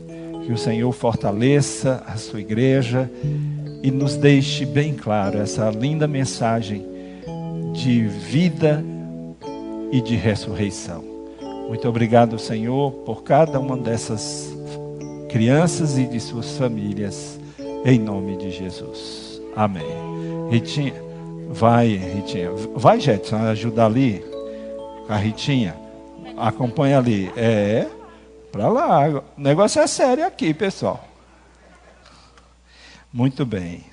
Que 0.45 0.53
o 0.53 0.59
Senhor 0.59 0.91
fortaleça 0.93 2.03
a 2.07 2.17
sua 2.17 2.41
igreja 2.41 3.11
e 3.83 3.91
nos 3.91 4.17
deixe 4.17 4.65
bem 4.65 4.95
claro 4.95 5.39
essa 5.39 5.69
linda 5.71 6.07
mensagem 6.07 6.87
de 7.73 8.03
vida 8.07 8.85
e 9.91 10.01
de 10.01 10.15
ressurreição. 10.17 11.05
Muito 11.69 11.89
obrigado, 11.89 12.39
Senhor, 12.39 12.91
por 13.05 13.23
cada 13.23 13.59
uma 13.59 13.77
dessas 13.77 14.50
crianças 15.31 15.97
e 15.97 16.07
de 16.07 16.19
suas 16.19 16.59
famílias, 16.59 17.39
em 17.85 17.99
nome 18.01 18.37
de 18.37 18.51
Jesus. 18.51 19.41
Amém. 19.55 19.87
Ritinha. 20.51 20.95
Vai, 21.49 21.89
Ritinha. 21.89 22.51
Vai, 22.75 23.01
Jetson, 23.01 23.37
ajudar 23.37 23.87
ali. 23.87 24.25
A 25.09 25.17
Ritinha. 25.17 25.77
Acompanha 26.37 26.99
ali. 26.99 27.33
É, 27.37 27.87
para 28.51 28.69
lá. 28.69 29.09
O 29.09 29.41
negócio 29.41 29.81
é 29.81 29.87
sério 29.87 30.27
aqui, 30.27 30.53
pessoal. 30.53 31.09
Muito 33.13 33.47
bem. 33.47 33.85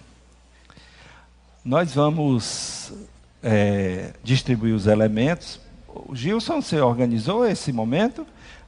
Nós 1.64 1.94
vamos 1.94 2.94
é, 3.44 4.12
distribuir 4.24 4.74
os 4.74 4.88
elementos. 4.88 5.60
O 5.88 6.16
Gilson, 6.16 6.62
você 6.62 6.80
organizou 6.80 7.46
esse 7.46 7.72
momento? 7.72 8.26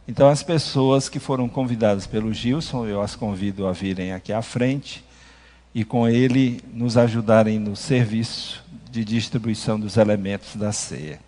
Então, 0.10 0.28
as 0.28 0.42
pessoas 0.42 1.08
que 1.08 1.20
foram 1.20 1.48
convidadas 1.48 2.08
pelo 2.08 2.34
Gilson, 2.34 2.88
eu 2.88 3.00
as 3.00 3.16
convido 3.16 3.68
a 3.68 3.72
virem 3.72 4.12
aqui 4.12 4.34
à 4.34 4.42
frente 4.42 5.06
e 5.72 5.86
com 5.86 6.08
ele 6.08 6.64
nos 6.74 6.98
ajudarem 6.98 7.60
no 7.60 7.76
serviço 7.76 8.66
de 8.90 9.06
distribuição 9.06 9.80
dos 9.80 9.98
elementos 9.98 10.56
da 10.56 10.72
ceia. 10.72 11.20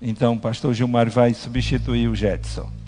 Então, 0.00 0.34
o 0.34 0.40
pastor 0.40 0.74
Gilmar 0.74 1.08
vai 1.08 1.32
substituir 1.32 2.08
o 2.08 2.16
Jetson. 2.16 2.81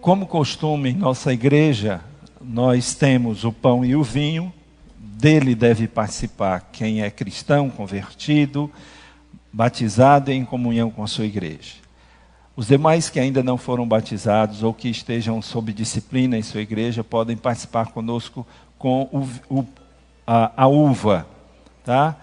Como 0.00 0.26
costume 0.26 0.88
em 0.88 0.94
nossa 0.94 1.30
igreja, 1.30 2.00
nós 2.40 2.94
temos 2.94 3.44
o 3.44 3.52
pão 3.52 3.84
e 3.84 3.94
o 3.94 4.02
vinho, 4.02 4.50
dele 4.98 5.54
deve 5.54 5.86
participar 5.86 6.70
quem 6.72 7.02
é 7.02 7.10
cristão, 7.10 7.68
convertido, 7.68 8.72
batizado 9.52 10.32
e 10.32 10.34
em 10.34 10.42
comunhão 10.42 10.90
com 10.90 11.04
a 11.04 11.06
sua 11.06 11.26
igreja. 11.26 11.74
Os 12.56 12.68
demais 12.68 13.10
que 13.10 13.20
ainda 13.20 13.42
não 13.42 13.58
foram 13.58 13.86
batizados 13.86 14.62
ou 14.62 14.72
que 14.72 14.88
estejam 14.88 15.42
sob 15.42 15.70
disciplina 15.70 16.38
em 16.38 16.42
sua 16.42 16.62
igreja 16.62 17.04
podem 17.04 17.36
participar 17.36 17.88
conosco 17.88 18.46
com 18.78 19.02
o, 19.12 19.58
o, 19.58 19.66
a, 20.26 20.62
a 20.62 20.66
uva, 20.66 21.26
tá? 21.84 22.16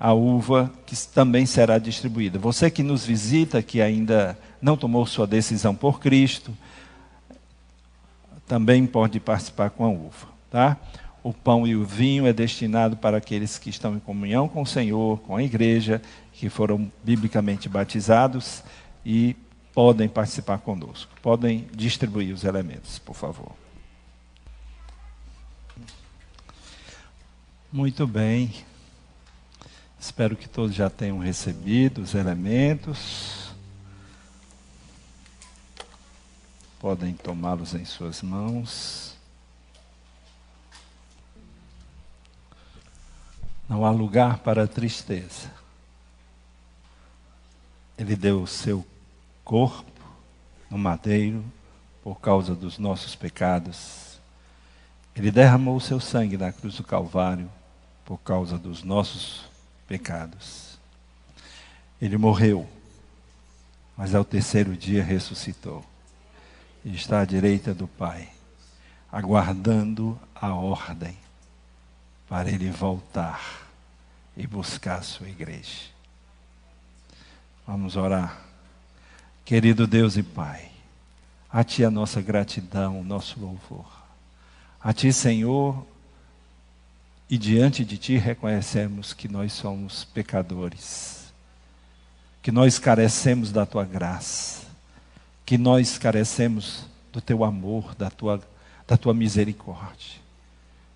A 0.00 0.14
uva 0.14 0.72
que 0.86 0.96
também 1.08 1.44
será 1.44 1.76
distribuída. 1.76 2.38
Você 2.38 2.70
que 2.70 2.82
nos 2.82 3.04
visita, 3.04 3.62
que 3.62 3.82
ainda 3.82 4.38
não 4.62 4.78
tomou 4.78 5.04
sua 5.04 5.26
decisão 5.26 5.74
por 5.74 6.00
Cristo, 6.00 6.56
também 8.48 8.86
pode 8.86 9.20
participar 9.20 9.70
com 9.70 9.84
a 9.84 9.88
uva. 9.88 10.26
Tá? 10.50 10.76
O 11.22 11.32
pão 11.32 11.66
e 11.66 11.76
o 11.76 11.84
vinho 11.84 12.26
é 12.26 12.32
destinado 12.32 12.96
para 12.96 13.18
aqueles 13.18 13.58
que 13.58 13.68
estão 13.68 13.94
em 13.94 14.00
comunhão 14.00 14.48
com 14.48 14.62
o 14.62 14.66
Senhor, 14.66 15.20
com 15.20 15.36
a 15.36 15.42
igreja, 15.42 16.00
que 16.32 16.48
foram 16.48 16.90
biblicamente 17.04 17.68
batizados 17.68 18.62
e 19.04 19.36
podem 19.74 20.08
participar 20.08 20.58
conosco. 20.58 21.12
Podem 21.20 21.68
distribuir 21.74 22.32
os 22.34 22.44
elementos, 22.44 22.98
por 22.98 23.14
favor. 23.14 23.52
Muito 27.70 28.06
bem. 28.06 28.50
Espero 30.00 30.34
que 30.34 30.48
todos 30.48 30.74
já 30.74 30.88
tenham 30.88 31.18
recebido 31.18 32.00
os 32.00 32.14
elementos. 32.14 33.47
Podem 36.78 37.12
tomá-los 37.14 37.74
em 37.74 37.84
suas 37.84 38.22
mãos. 38.22 39.16
Não 43.68 43.84
há 43.84 43.90
lugar 43.90 44.38
para 44.38 44.66
tristeza. 44.66 45.50
Ele 47.98 48.14
deu 48.14 48.42
o 48.42 48.46
seu 48.46 48.86
corpo 49.44 50.00
no 50.70 50.78
madeiro 50.78 51.44
por 52.02 52.20
causa 52.20 52.54
dos 52.54 52.78
nossos 52.78 53.14
pecados. 53.14 54.18
Ele 55.16 55.32
derramou 55.32 55.76
o 55.76 55.80
seu 55.80 55.98
sangue 55.98 56.38
na 56.38 56.52
cruz 56.52 56.76
do 56.76 56.84
Calvário 56.84 57.50
por 58.04 58.18
causa 58.18 58.56
dos 58.56 58.84
nossos 58.84 59.44
pecados. 59.88 60.78
Ele 62.00 62.16
morreu, 62.16 62.68
mas 63.96 64.14
ao 64.14 64.24
terceiro 64.24 64.76
dia 64.76 65.02
ressuscitou 65.02 65.84
está 66.84 67.20
à 67.20 67.24
direita 67.24 67.74
do 67.74 67.86
Pai, 67.86 68.28
aguardando 69.10 70.18
a 70.34 70.54
ordem 70.54 71.16
para 72.28 72.50
ele 72.50 72.70
voltar 72.70 73.68
e 74.36 74.46
buscar 74.46 74.98
a 74.98 75.02
sua 75.02 75.28
igreja. 75.28 75.88
Vamos 77.66 77.96
orar. 77.96 78.40
Querido 79.44 79.86
Deus 79.86 80.16
e 80.16 80.22
Pai, 80.22 80.70
a 81.50 81.64
Ti 81.64 81.84
a 81.84 81.90
nossa 81.90 82.20
gratidão, 82.20 83.00
o 83.00 83.04
nosso 83.04 83.40
louvor. 83.40 83.86
A 84.80 84.92
Ti, 84.92 85.12
Senhor, 85.12 85.86
e 87.28 87.36
diante 87.36 87.84
de 87.84 87.98
Ti 87.98 88.16
reconhecemos 88.16 89.12
que 89.12 89.26
nós 89.26 89.52
somos 89.52 90.04
pecadores, 90.04 91.32
que 92.42 92.52
nós 92.52 92.78
carecemos 92.78 93.50
da 93.50 93.66
Tua 93.66 93.84
graça 93.84 94.67
que 95.48 95.56
nós 95.56 95.96
carecemos 95.96 96.84
do 97.10 97.22
teu 97.22 97.42
amor, 97.42 97.94
da 97.94 98.10
tua, 98.10 98.38
da 98.86 98.98
tua 98.98 99.14
misericórdia, 99.14 100.20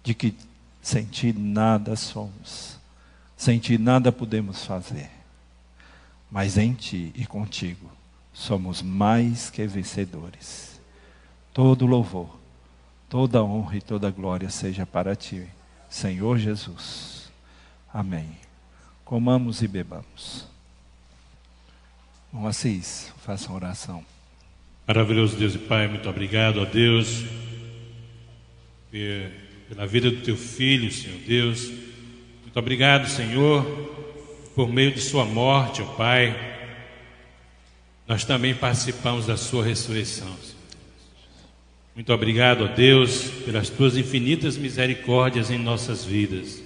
de 0.04 0.12
que 0.12 0.36
sem 0.82 1.06
ti 1.06 1.32
nada 1.32 1.96
somos, 1.96 2.76
sem 3.34 3.58
ti 3.58 3.78
nada 3.78 4.12
podemos 4.12 4.62
fazer, 4.66 5.08
mas 6.30 6.58
em 6.58 6.74
ti 6.74 7.12
e 7.14 7.24
contigo 7.24 7.90
somos 8.30 8.82
mais 8.82 9.48
que 9.48 9.66
vencedores. 9.66 10.78
Todo 11.54 11.86
louvor, 11.86 12.38
toda 13.08 13.42
honra 13.42 13.78
e 13.78 13.80
toda 13.80 14.10
glória 14.10 14.50
seja 14.50 14.84
para 14.84 15.16
ti, 15.16 15.48
Senhor 15.88 16.36
Jesus. 16.36 17.32
Amém. 17.90 18.36
Comamos 19.02 19.62
e 19.62 19.66
bebamos. 19.66 20.46
Bom, 22.30 22.46
Assis, 22.46 23.10
faça 23.24 23.50
oração. 23.50 24.12
Maravilhoso 24.94 25.37
Deus 25.37 25.55
e 25.55 25.59
Pai, 25.59 25.88
muito 25.88 26.07
obrigado 26.07 26.61
a 26.61 26.66
Deus 26.66 27.24
pela 28.90 29.87
vida 29.87 30.11
do 30.11 30.18
teu 30.18 30.37
filho, 30.37 30.92
Senhor 30.92 31.16
Deus. 31.26 31.70
Muito 32.42 32.59
obrigado, 32.59 33.09
Senhor, 33.09 33.64
por 34.55 34.70
meio 34.70 34.92
de 34.92 35.00
sua 35.00 35.24
morte, 35.24 35.81
ó 35.81 35.87
Pai. 35.87 36.37
Nós 38.07 38.26
também 38.26 38.55
participamos 38.55 39.24
da 39.24 39.38
sua 39.38 39.64
ressurreição. 39.64 40.28
Senhor. 40.42 40.61
Muito 41.94 42.12
obrigado, 42.12 42.64
ó 42.64 42.68
Deus, 42.68 43.31
pelas 43.46 43.70
tuas 43.70 43.96
infinitas 43.96 44.59
misericórdias 44.59 45.50
em 45.50 45.57
nossas 45.57 46.05
vidas. 46.05 46.62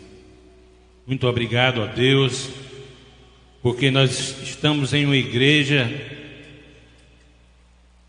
Muito 1.07 1.29
obrigado, 1.29 1.81
ó 1.81 1.87
Deus, 1.87 2.51
porque 3.63 3.89
nós 3.89 4.43
estamos 4.43 4.93
em 4.93 5.05
uma 5.05 5.17
igreja 5.17 6.16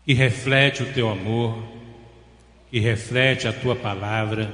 que 0.08 0.14
reflete 0.14 0.82
o 0.82 0.90
teu 0.94 1.10
amor, 1.10 1.62
que 2.70 2.80
reflete 2.80 3.46
a 3.46 3.52
tua 3.52 3.76
palavra, 3.76 4.50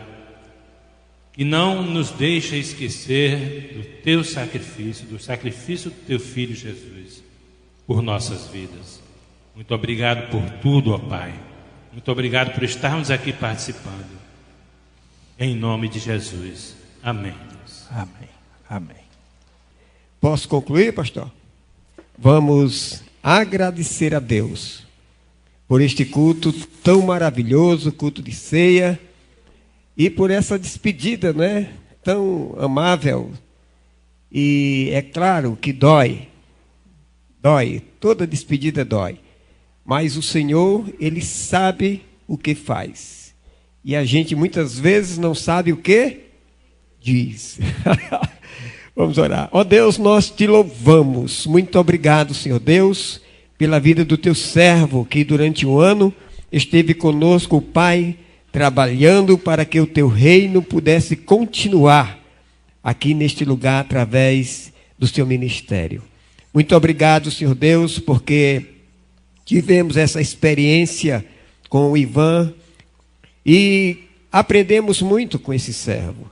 e 1.38 1.44
não 1.44 1.80
nos 1.80 2.10
deixa 2.10 2.56
esquecer 2.56 3.72
do 3.72 3.84
teu 4.02 4.24
sacrifício, 4.24 5.06
do 5.06 5.16
sacrifício 5.16 5.92
do 5.92 6.06
teu 6.06 6.18
filho 6.18 6.56
Jesus 6.56 7.22
por 7.86 8.02
nossas 8.02 8.48
vidas. 8.48 9.00
Muito 9.54 9.72
obrigado 9.72 10.28
por 10.28 10.42
tudo, 10.58 10.92
ó 10.92 10.98
Pai. 10.98 11.32
Muito 11.92 12.10
obrigado 12.10 12.52
por 12.52 12.64
estarmos 12.64 13.08
aqui 13.08 13.32
participando. 13.32 14.18
Em 15.38 15.54
nome 15.54 15.88
de 15.88 16.00
Jesus. 16.00 16.74
Amém. 17.00 17.34
Amém. 17.92 18.28
Amém. 18.68 19.04
Posso 20.20 20.48
concluir, 20.48 20.92
pastor? 20.92 21.30
Vamos 22.18 23.04
agradecer 23.22 24.16
a 24.16 24.18
Deus 24.18 24.83
por 25.66 25.80
este 25.80 26.04
culto 26.04 26.52
tão 26.82 27.02
maravilhoso, 27.02 27.92
culto 27.92 28.22
de 28.22 28.32
ceia 28.32 28.98
e 29.96 30.10
por 30.10 30.30
essa 30.30 30.58
despedida, 30.58 31.32
né? 31.32 31.72
Tão 32.02 32.54
amável. 32.58 33.32
E 34.30 34.90
é 34.92 35.00
claro 35.00 35.56
que 35.60 35.72
dói. 35.72 36.28
Dói, 37.40 37.82
toda 38.00 38.26
despedida 38.26 38.84
dói. 38.84 39.18
Mas 39.84 40.16
o 40.16 40.22
Senhor, 40.22 40.92
ele 40.98 41.20
sabe 41.20 42.02
o 42.26 42.38
que 42.38 42.54
faz. 42.54 43.34
E 43.84 43.94
a 43.94 44.04
gente 44.04 44.34
muitas 44.34 44.78
vezes 44.78 45.18
não 45.18 45.34
sabe 45.34 45.72
o 45.72 45.76
que 45.76 46.20
diz. 47.00 47.58
Vamos 48.96 49.18
orar. 49.18 49.48
Ó 49.52 49.60
oh 49.60 49.64
Deus, 49.64 49.98
nós 49.98 50.30
te 50.30 50.46
louvamos. 50.46 51.46
Muito 51.46 51.78
obrigado, 51.78 52.32
Senhor 52.32 52.60
Deus, 52.60 53.20
pela 53.64 53.80
vida 53.80 54.04
do 54.04 54.18
teu 54.18 54.34
servo 54.34 55.06
que 55.06 55.24
durante 55.24 55.64
o 55.64 55.80
ano 55.80 56.12
esteve 56.52 56.92
conosco, 56.92 57.62
Pai 57.62 58.14
trabalhando 58.52 59.38
para 59.38 59.64
que 59.64 59.80
o 59.80 59.86
teu 59.86 60.06
reino 60.06 60.60
pudesse 60.60 61.16
continuar 61.16 62.22
aqui 62.82 63.14
neste 63.14 63.42
lugar 63.42 63.80
através 63.80 64.70
do 64.98 65.06
seu 65.06 65.24
ministério. 65.24 66.02
Muito 66.52 66.76
obrigado, 66.76 67.30
Senhor 67.30 67.54
Deus, 67.54 67.98
porque 67.98 68.66
tivemos 69.46 69.96
essa 69.96 70.20
experiência 70.20 71.24
com 71.70 71.90
o 71.90 71.96
Ivan 71.96 72.52
e 73.46 73.96
aprendemos 74.30 75.00
muito 75.00 75.38
com 75.38 75.54
esse 75.54 75.72
servo. 75.72 76.30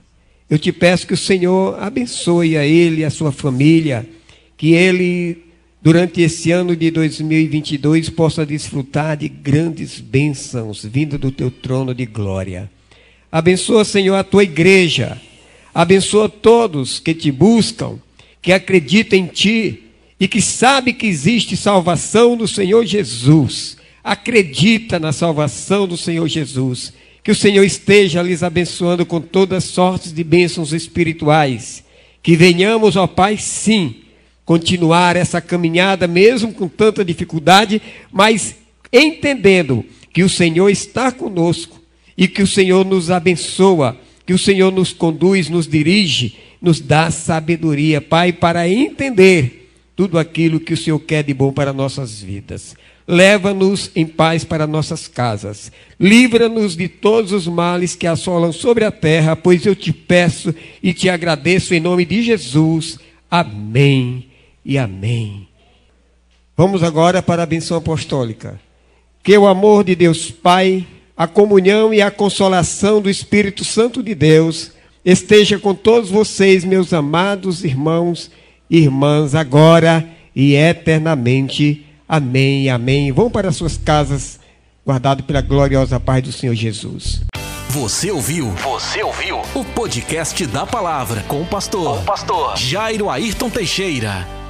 Eu 0.51 0.59
te 0.59 0.71
peço 0.71 1.07
que 1.07 1.15
o 1.15 1.17
Senhor 1.17 1.83
abençoe 1.83 2.59
a 2.59 2.67
ele, 2.67 3.07
a 3.07 3.11
sua 3.11 3.33
família, 3.33 4.07
que 4.55 4.75
ele 4.75 5.51
durante 5.83 6.21
esse 6.21 6.53
ano 6.53 6.77
de 6.77 6.91
2022 6.91 8.09
possa 8.09 8.47
desfrutar 8.47 9.17
de 9.17 9.29
grandes 9.29 9.99
bênçãos 9.99 10.85
vindo 10.85 11.19
do 11.19 11.33
teu 11.33 11.51
trono 11.51 11.93
de 11.93 12.07
glória. 12.07 12.71
Abençoa, 13.31 13.85
Senhor, 13.85 14.15
a 14.15 14.23
tua 14.23 14.45
igreja. 14.45 15.21
Abençoa 15.75 16.29
todos 16.29 17.01
que 17.01 17.13
te 17.13 17.33
buscam, 17.33 17.99
que 18.41 18.53
acreditam 18.53 19.19
em 19.19 19.27
ti 19.27 19.83
e 20.21 20.29
que 20.29 20.41
sabe 20.41 20.93
que 20.93 21.07
existe 21.07 21.57
salvação 21.57 22.37
no 22.37 22.47
Senhor 22.47 22.85
Jesus. 22.87 23.77
Acredita 24.05 25.01
na 25.01 25.13
salvação 25.13 25.89
do 25.89 25.97
Senhor 25.97 26.29
Jesus. 26.29 26.93
Que 27.25 27.31
o 27.31 27.37
Senhor 27.37 27.65
esteja 27.65 28.23
lhes 28.23 28.43
abençoando 28.43 29.07
com 29.07 29.21
todas 29.21 29.65
sortes 29.65 30.13
de 30.13 30.23
bênçãos 30.23 30.73
espirituais. 30.73 31.83
Que 32.23 32.37
venhamos, 32.37 32.97
ó 32.97 33.07
Pai, 33.07 33.37
sim 33.37 34.02
continuar 34.45 35.17
essa 35.17 35.41
caminhada, 35.41 36.07
mesmo 36.07 36.53
com 36.53 36.69
tanta 36.69 37.05
dificuldade, 37.05 37.81
mas 38.11 38.57
entendendo 38.93 39.85
que 40.13 40.23
o 40.23 40.29
Senhor 40.29 40.69
está 40.69 41.11
conosco 41.11 41.81
e 42.17 42.29
que 42.29 42.43
o 42.43 42.47
Senhor 42.47 42.85
nos 42.85 43.11
abençoa, 43.11 43.97
que 44.27 44.35
o 44.35 44.39
Senhor 44.39 44.71
nos 44.71 44.93
conduz, 44.93 45.49
nos 45.49 45.67
dirige, 45.67 46.37
nos 46.61 46.81
dá 46.81 47.11
sabedoria, 47.11 48.01
Pai, 48.01 48.33
para 48.33 48.69
entender 48.69 49.71
tudo 49.97 50.19
aquilo 50.19 50.61
que 50.61 50.75
o 50.75 50.77
Senhor 50.77 50.99
quer 51.01 51.25
de 51.25 51.35
bom 51.35 51.53
para 51.53 51.73
nossas 51.73 52.21
vidas. 52.21 52.75
Leva-nos 53.07 53.91
em 53.97 54.07
paz 54.07 54.45
para 54.45 54.67
nossas 54.67 55.09
casas. 55.09 55.73
Livra-nos 55.99 56.77
de 56.77 56.87
todos 56.87 57.33
os 57.33 57.49
males 57.49 57.97
que 57.97 58.07
assolam 58.07 58.53
sobre 58.53 58.85
a 58.85 58.93
terra, 58.93 59.35
pois 59.35 59.67
eu 59.67 59.75
te 59.75 59.93
peço 59.93 60.55
e 60.83 60.95
te 60.95 61.09
agradeço 61.09 61.75
em 61.75 61.81
nome 61.81 62.05
de 62.05 62.23
Jesus. 62.23 62.99
Amém 63.29 64.32
e 64.65 64.79
amém. 64.79 65.49
Vamos 66.57 66.83
agora 66.83 67.23
para 67.23 67.43
a 67.43 67.47
benção 67.47 67.77
apostólica. 67.77 68.61
Que 69.23 69.37
o 69.37 69.47
amor 69.47 69.85
de 69.85 69.95
Deus 69.95 70.31
Pai, 70.31 70.87
a 71.17 71.27
comunhão 71.27 71.95
e 71.95 72.03
a 72.03 72.11
consolação 72.11 73.01
do 73.01 73.09
Espírito 73.09 73.65
Santo 73.65 74.03
de 74.03 74.15
Deus 74.15 74.73
esteja 75.05 75.59
com 75.59 75.75
todos 75.75 76.11
vocês, 76.11 76.65
meus 76.65 76.93
amados 76.93 77.65
irmãos 77.65 78.31
e 78.69 78.79
irmãs, 78.79 79.35
agora 79.35 80.09
e 80.35 80.55
eternamente. 80.55 81.87
Amém, 82.09 82.69
amém. 82.69 83.13
Vão 83.13 83.31
para 83.31 83.53
suas 83.53 83.77
casas, 83.77 84.39
guardado 84.85 85.23
pela 85.23 85.41
gloriosa 85.41 85.99
paz 85.99 86.23
do 86.23 86.33
Senhor 86.33 86.55
Jesus. 86.55 87.23
Você 87.71 88.11
ouviu? 88.11 88.51
Você 88.51 89.03
ouviu? 89.03 89.39
O 89.55 89.65
podcast 89.65 90.45
da 90.47 90.67
palavra 90.67 91.23
com 91.23 91.41
o 91.41 91.47
pastor, 91.47 91.97
com 91.97 92.03
o 92.03 92.05
pastor 92.05 92.57
Jairo 92.59 93.09
Ayrton 93.09 93.49
Teixeira. 93.49 94.42